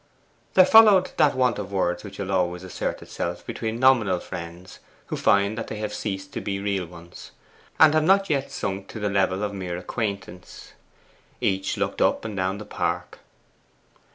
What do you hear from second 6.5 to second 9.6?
real ones, and have not yet sunk to the level of